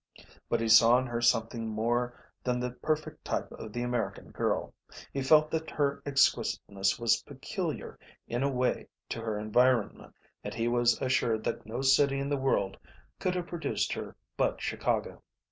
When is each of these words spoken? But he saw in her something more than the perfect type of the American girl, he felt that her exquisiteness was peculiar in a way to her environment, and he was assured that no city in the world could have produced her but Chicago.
But 0.49 0.61
he 0.61 0.67
saw 0.67 0.97
in 0.97 1.05
her 1.05 1.21
something 1.21 1.67
more 1.67 2.17
than 2.43 2.59
the 2.59 2.71
perfect 2.71 3.23
type 3.23 3.51
of 3.51 3.71
the 3.71 3.83
American 3.83 4.31
girl, 4.31 4.73
he 5.13 5.21
felt 5.21 5.51
that 5.51 5.69
her 5.69 6.01
exquisiteness 6.07 6.97
was 6.97 7.21
peculiar 7.21 7.99
in 8.27 8.41
a 8.41 8.49
way 8.49 8.87
to 9.09 9.21
her 9.21 9.37
environment, 9.37 10.15
and 10.43 10.55
he 10.55 10.67
was 10.67 10.99
assured 11.03 11.43
that 11.43 11.67
no 11.67 11.83
city 11.83 12.17
in 12.19 12.29
the 12.29 12.35
world 12.35 12.79
could 13.19 13.35
have 13.35 13.45
produced 13.45 13.93
her 13.93 14.15
but 14.37 14.59
Chicago. 14.59 15.21